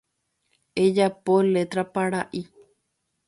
Ejapo 0.83 1.35
letra 1.53 1.83
paraʼi. 1.93 2.41